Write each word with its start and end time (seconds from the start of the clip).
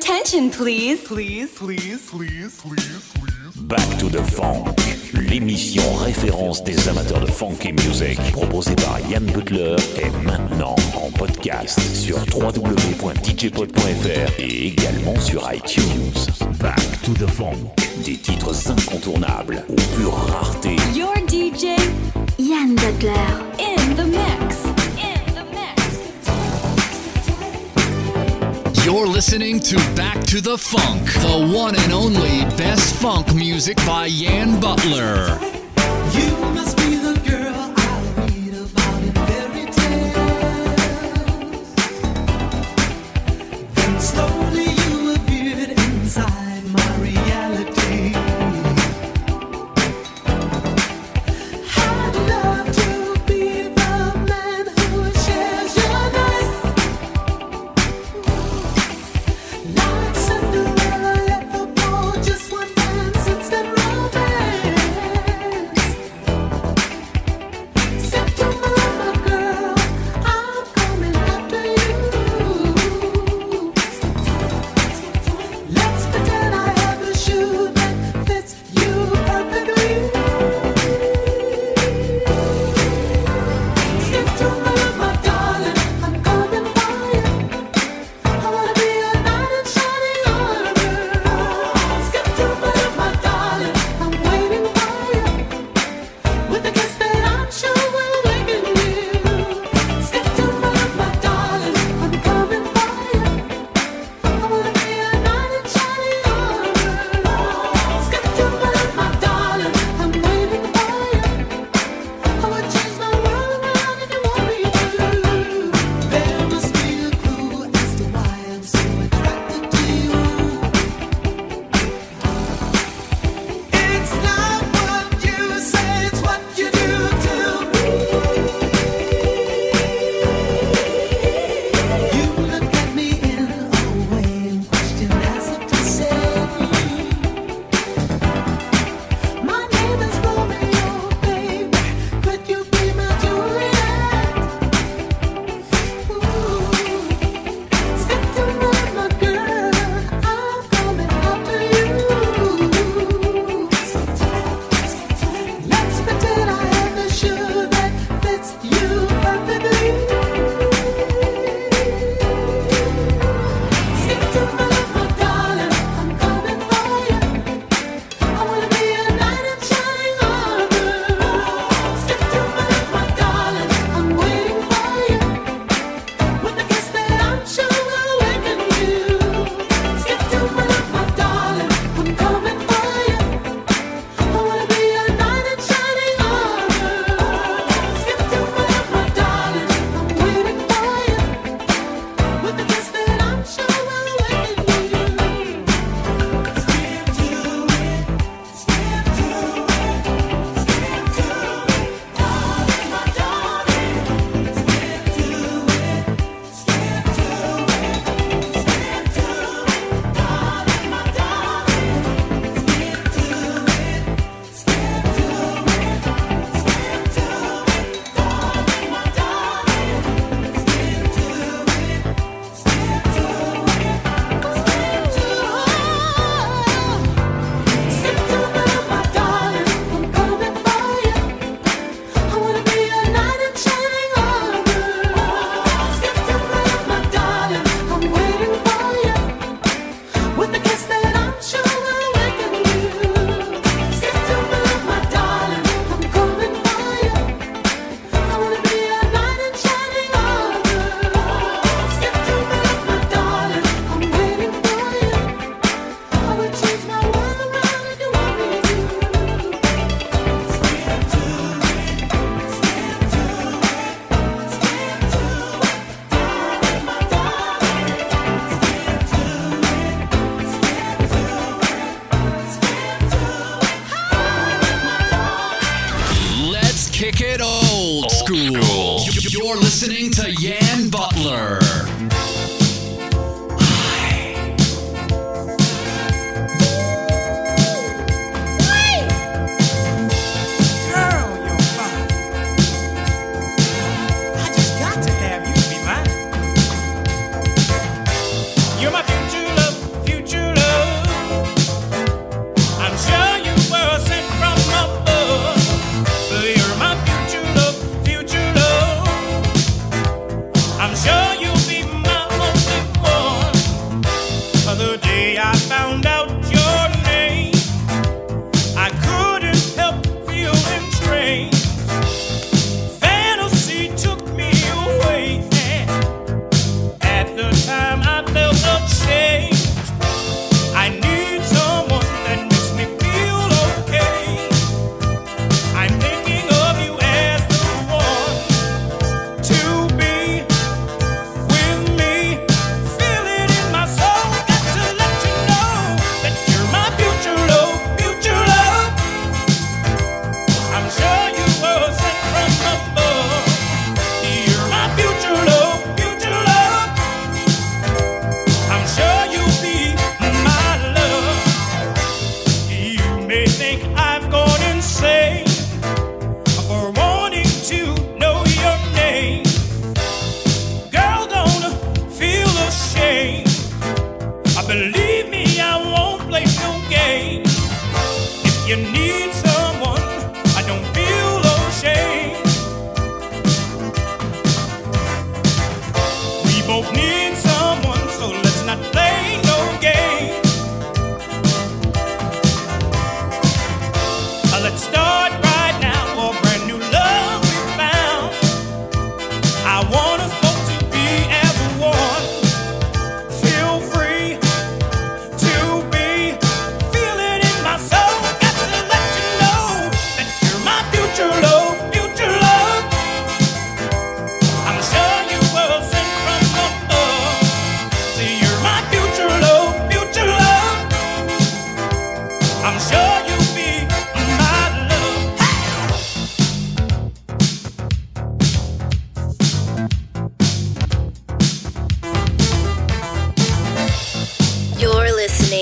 attention, 0.00 0.50
please. 0.50 1.02
Please, 1.04 1.50
please, 1.54 2.10
please, 2.10 2.60
please, 2.62 3.12
please. 3.12 3.56
Back 3.62 3.98
to 3.98 4.08
the 4.08 4.22
Funk, 4.22 4.64
l'émission 5.14 5.82
référence 5.94 6.64
des 6.64 6.88
amateurs 6.88 7.20
de 7.20 7.26
funky 7.26 7.72
music, 7.72 8.18
proposée 8.32 8.74
par 8.76 8.98
Yann 9.10 9.24
Butler, 9.26 9.76
est 10.00 10.10
maintenant 10.24 10.76
en 10.96 11.10
podcast 11.10 11.78
sur 11.94 12.16
www.djpod.fr 12.34 14.32
et 14.38 14.68
également 14.68 15.20
sur 15.20 15.46
iTunes. 15.52 16.14
Back 16.58 16.80
to 17.02 17.12
the 17.12 17.28
Funk, 17.28 17.70
des 18.04 18.16
titres 18.16 18.70
incontournables 18.70 19.64
aux 19.68 19.96
pures 19.96 20.14
raretés. 20.14 20.76
Your 20.94 21.14
DJ 21.28 21.76
Yann 22.38 22.74
Butler. 22.74 23.50
in 23.58 23.96
the 23.96 24.06
mix. 24.06 24.49
You're 28.92 29.06
listening 29.06 29.60
to 29.60 29.76
Back 29.94 30.20
to 30.24 30.40
the 30.40 30.58
Funk, 30.58 31.12
the 31.12 31.52
one 31.54 31.76
and 31.78 31.92
only 31.92 32.44
best 32.56 32.96
funk 32.96 33.32
music 33.32 33.76
by 33.86 34.06
Yan 34.06 34.60
Butler. 34.60 35.49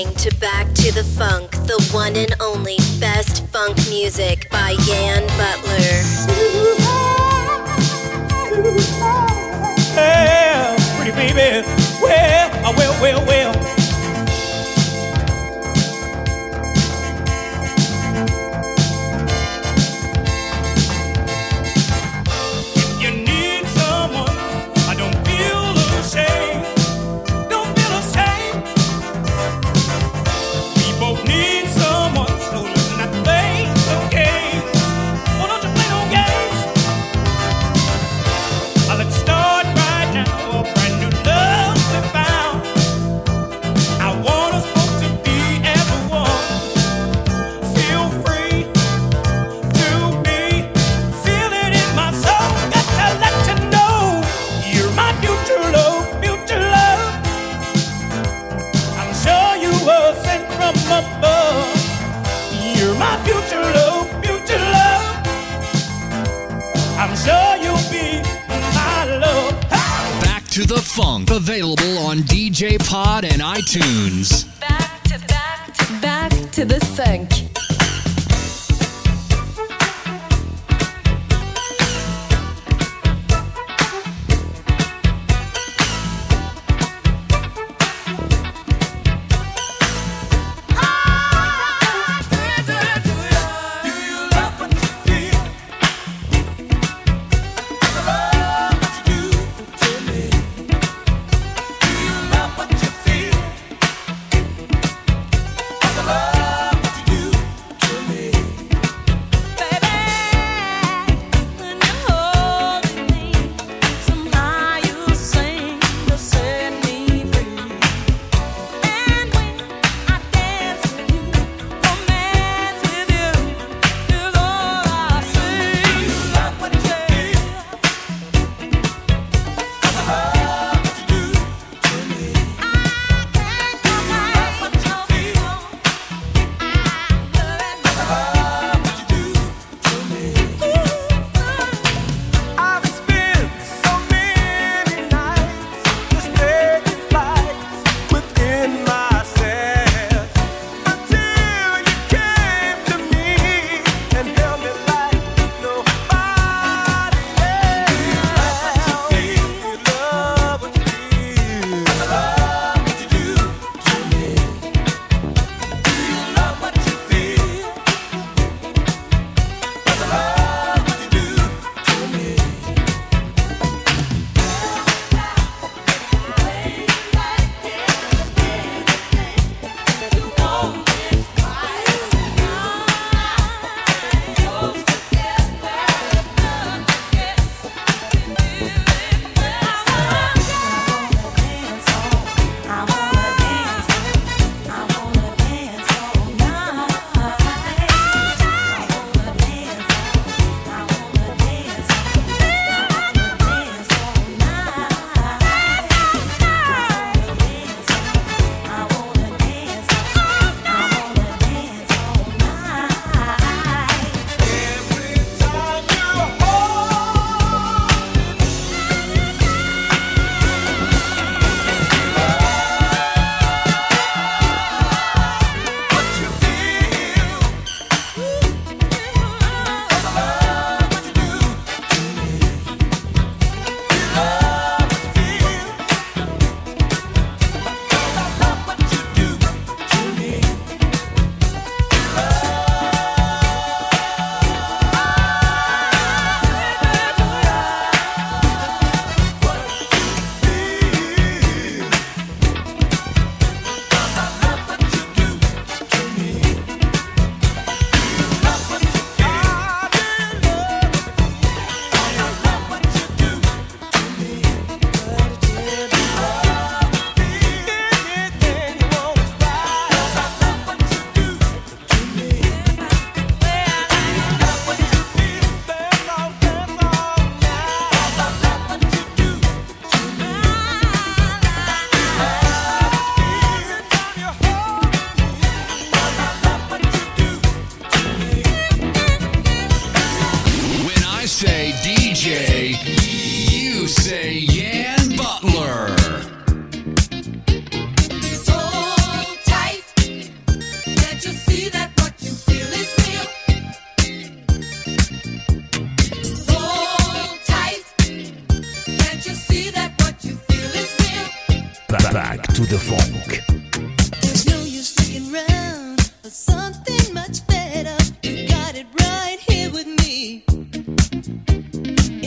listening 0.09 0.31
to 0.31 0.39
Back 0.39 0.67
to 0.73 0.93
the 0.93 1.03
Funk, 1.03 1.51
the 1.67 1.89
one 1.91 2.15
and 2.15 2.33
only 2.39 2.77
best 2.99 3.45
funk 3.47 3.77
music 3.89 4.49
by 4.49 4.71
Yan 4.87 5.25
Butler. 5.37 5.75
Yeah, 9.95 10.75
pretty 10.95 11.11
baby. 11.11 11.67
Well, 12.01 12.51
oh, 12.65 12.73
well, 12.77 13.01
well, 13.01 13.25
well. 13.25 13.68
Funk, 71.01 71.31
available 71.31 71.97
on 71.99 72.17
DJ 72.17 72.77
Pod 72.77 73.23
and 73.23 73.41
iTunes. 73.41 74.43
Back 74.59 75.01
to, 75.03 75.17
back 75.27 75.73
to, 75.73 76.01
back 76.01 76.51
to 76.51 76.65
the 76.65 76.85
funk. 76.87 77.48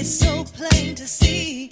It's 0.05 0.19
so 0.19 0.43
plain 0.43 0.97
to 0.97 1.07
see. 1.07 1.72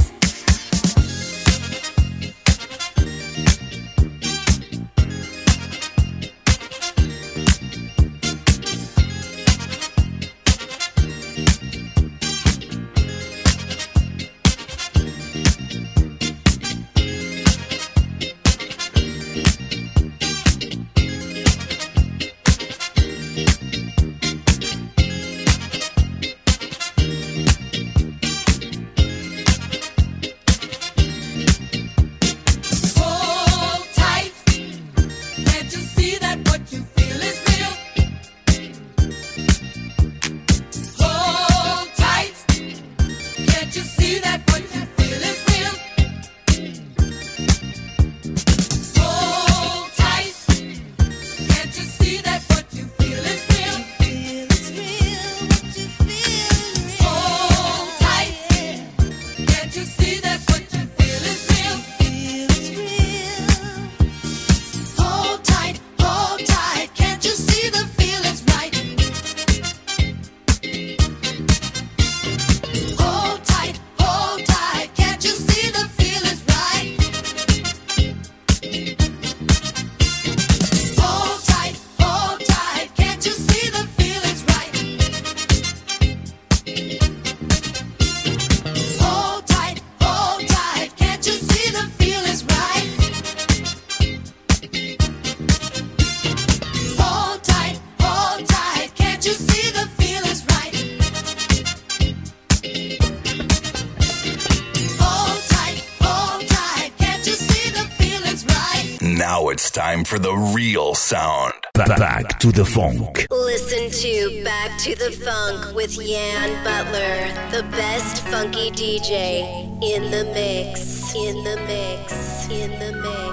time 109.71 110.03
for 110.03 110.19
the 110.19 110.33
real 110.55 110.93
sound. 110.93 111.53
Back, 111.73 111.97
back 111.97 112.39
to 112.39 112.51
the 112.51 112.65
funk. 112.65 113.25
Listen 113.31 113.89
to 113.89 114.43
Back 114.43 114.77
to 114.79 114.95
the 114.95 115.11
Funk 115.11 115.73
with 115.73 115.97
Yan 115.97 116.63
Butler, 116.63 117.51
the 117.51 117.63
best 117.71 118.23
funky 118.27 118.71
DJ 118.71 119.43
in 119.81 120.11
the 120.11 120.25
mix. 120.33 121.15
In 121.15 121.43
the 121.43 121.57
mix. 121.67 122.49
In 122.49 122.71
the 122.79 123.01
mix. 123.01 123.30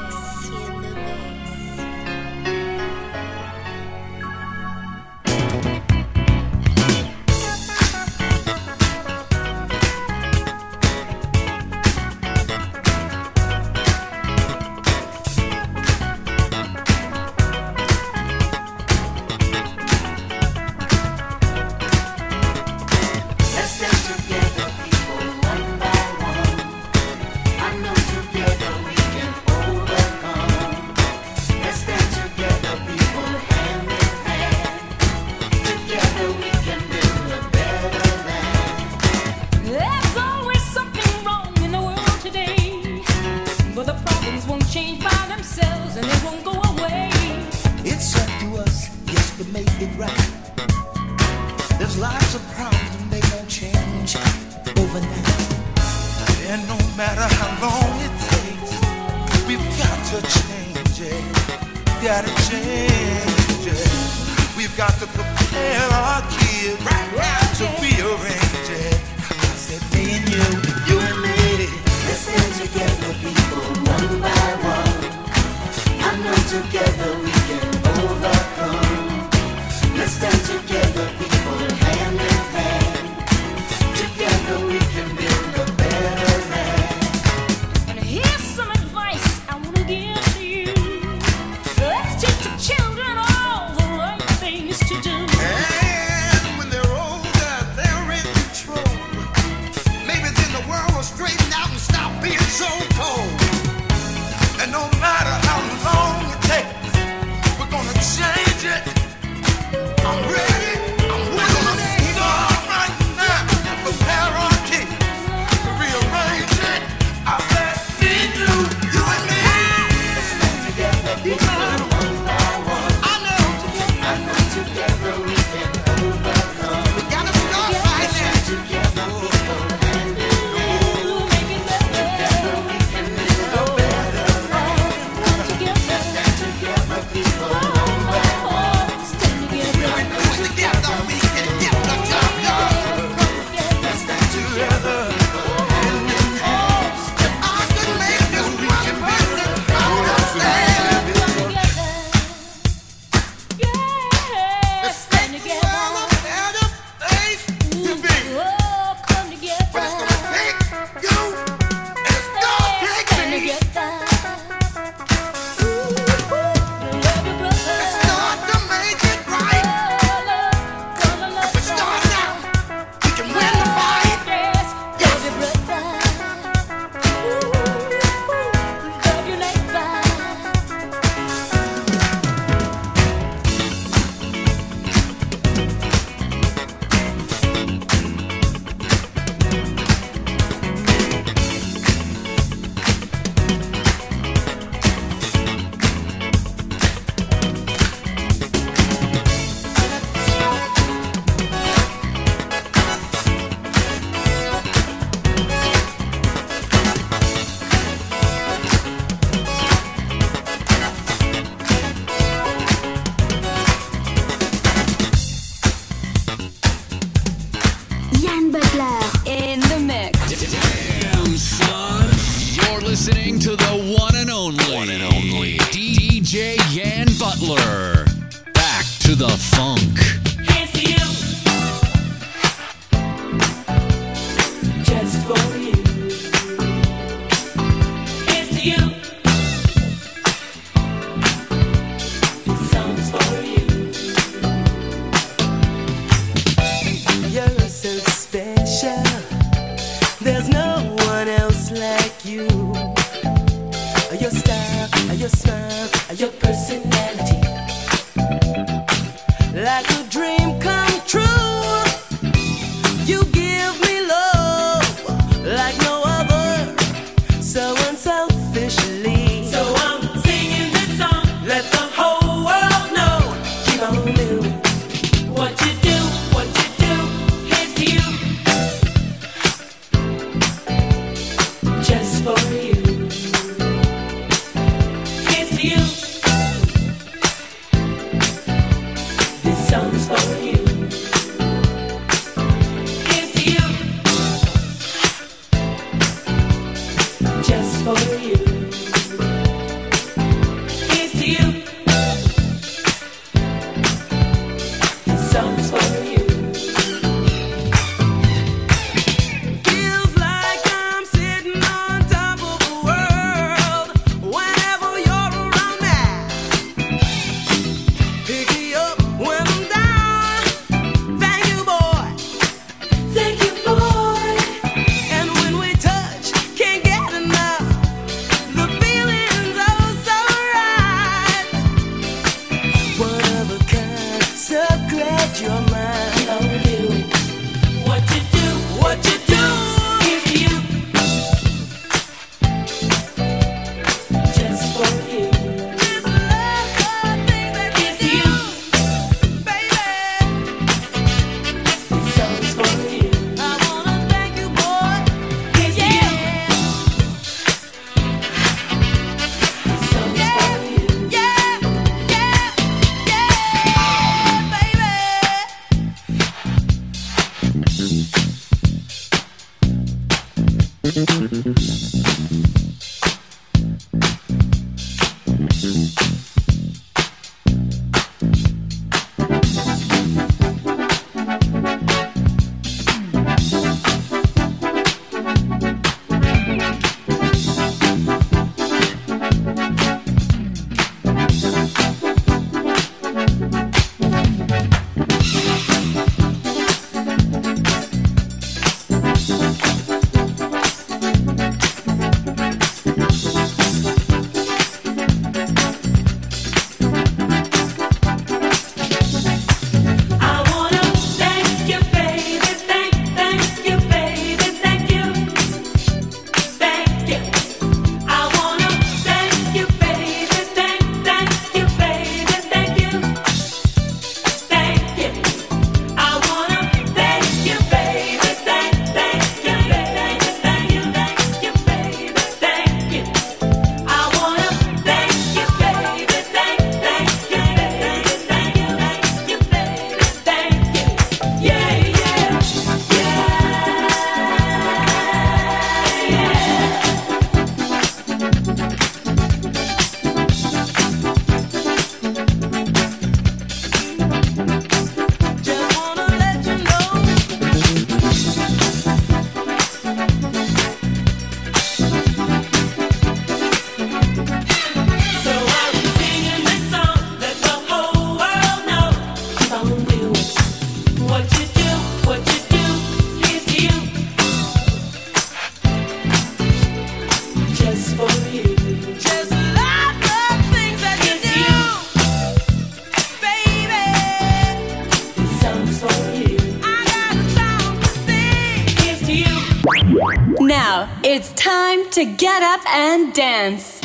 Dance. 493.13 493.78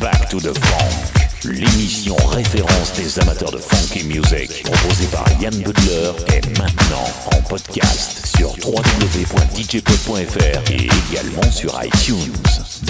Back 0.00 0.28
to 0.30 0.38
the 0.40 0.52
Funk, 0.52 1.44
l'émission 1.44 2.16
référence 2.30 2.92
des 2.94 3.18
amateurs 3.20 3.50
de 3.50 3.58
funky 3.58 4.04
music, 4.04 4.62
proposée 4.64 5.06
par 5.06 5.24
Yann 5.40 5.54
Butler, 5.62 6.12
est 6.28 6.46
maintenant 6.58 7.08
en 7.32 7.40
podcast 7.42 8.26
sur 8.36 8.50
www.djpod.fr 8.66 10.70
et 10.70 10.88
également 11.10 11.50
sur 11.50 11.72
iTunes. 11.82 12.32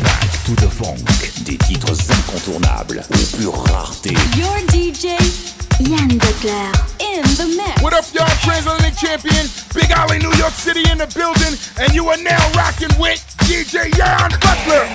Back 0.02 0.28
to 0.46 0.54
the 0.56 0.68
Funk, 0.68 0.96
des 1.44 1.56
titres 1.58 1.92
incontournables 2.10 3.02
aux 3.10 3.36
pures 3.36 3.62
raretés. 3.72 4.14
Your 4.36 4.56
DJ, 4.70 5.06
Yann 5.80 6.08
Butler. 6.08 6.72
In 7.00 7.22
the 7.36 7.46
mix. 7.56 7.80
What 7.82 7.92
up, 7.94 8.04
y'all? 8.14 8.26
Transatlantic 8.42 8.96
champion, 8.96 9.46
Big 9.74 9.92
Alley, 9.92 10.18
New 10.18 10.32
York 10.38 10.54
City 10.54 10.82
in 10.90 10.98
the 10.98 11.06
building, 11.14 11.56
and 11.78 11.94
you 11.94 12.08
are 12.08 12.18
now 12.22 12.42
rocking 12.56 12.90
with 12.98 13.22
DJ 13.46 13.88
Yann 13.96 14.30
Butler. 14.40 14.88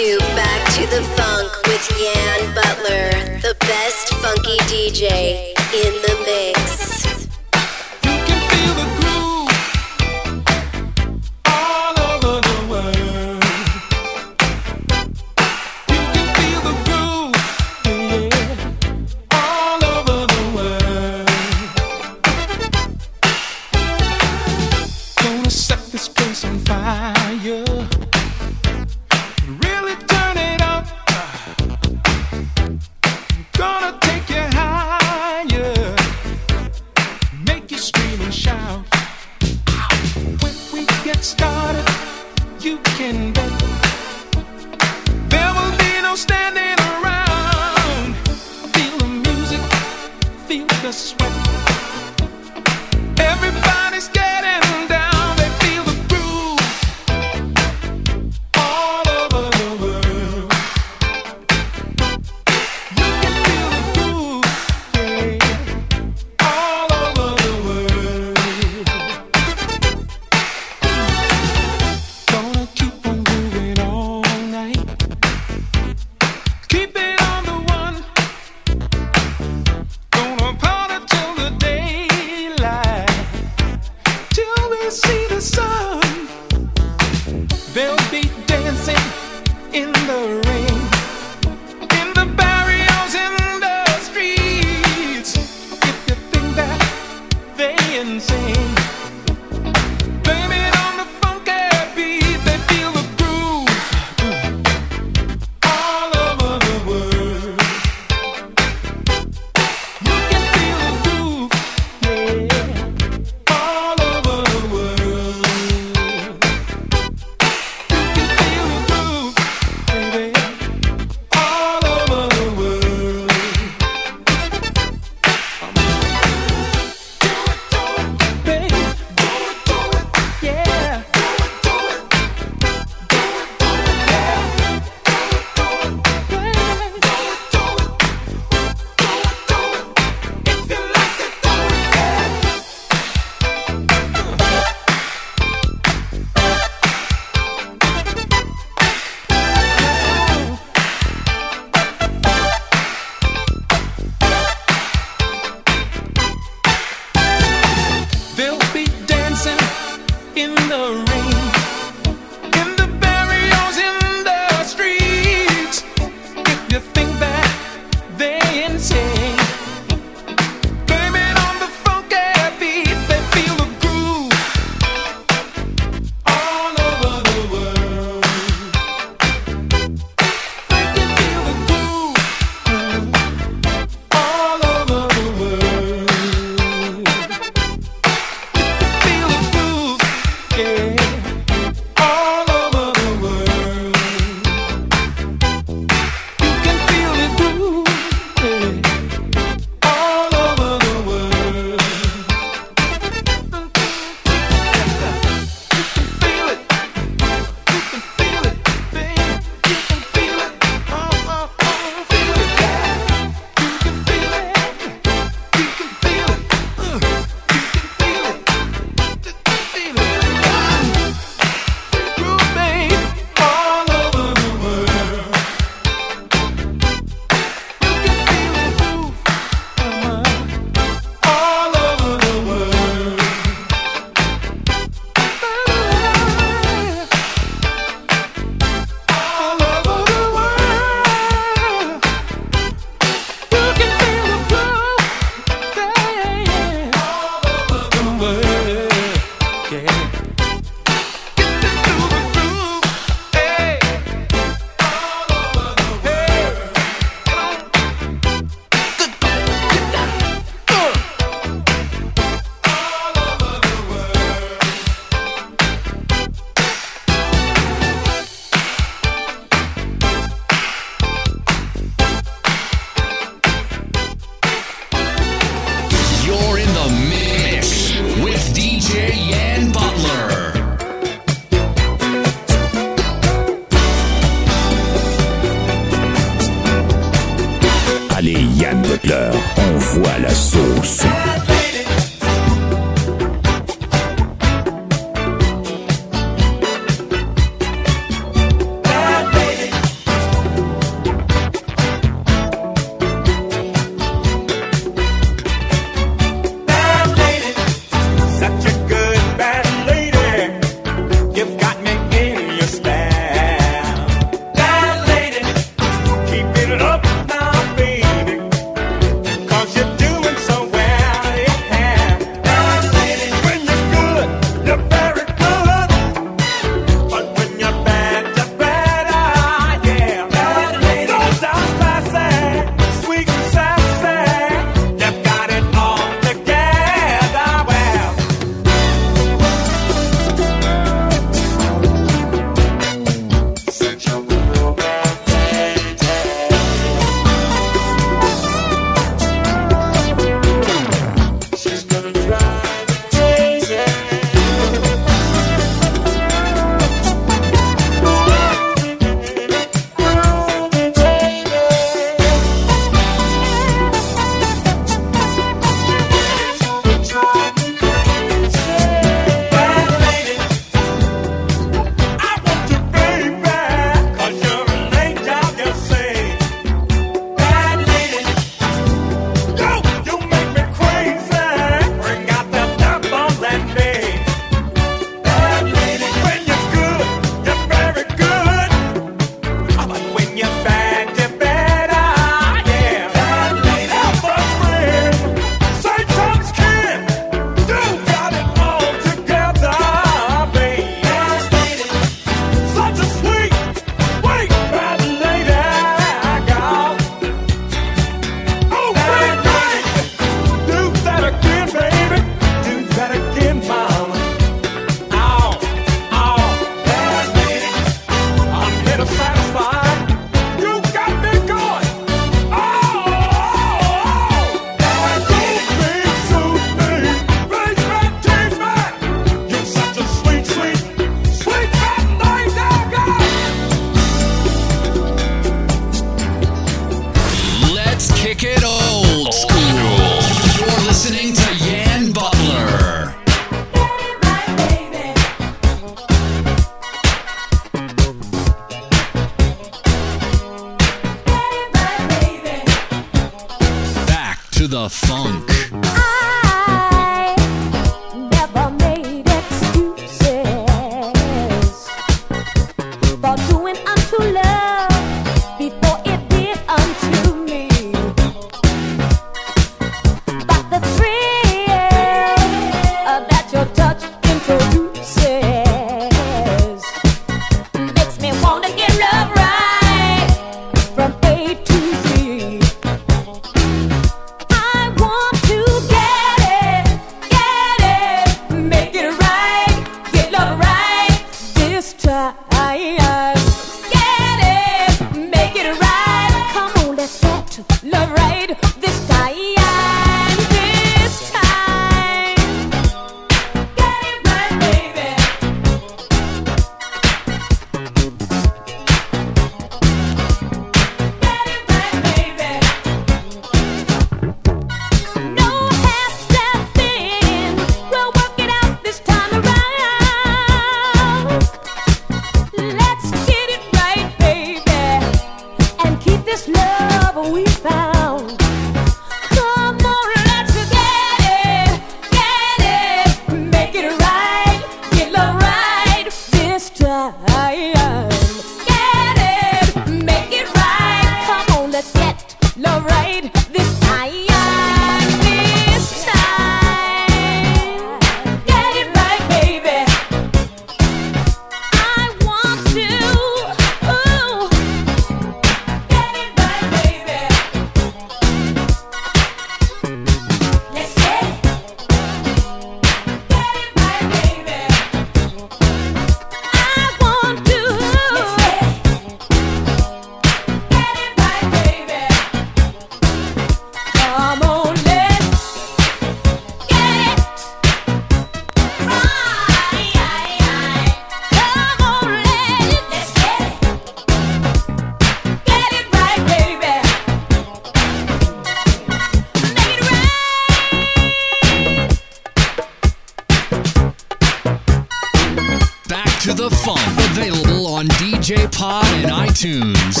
iTunes. 599.43 600.00